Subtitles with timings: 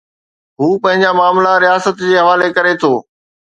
[0.61, 2.93] هو پنهنجا معاملا رياست جي حوالي ڪري ٿو.